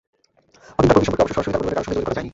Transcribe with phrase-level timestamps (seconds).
[0.77, 2.29] অবিন্তা কবীর সম্পর্কে অবশ্য সরাসরি তাঁর পরিবারের কারও সঙ্গে যোগাযোগ করা যায়নি।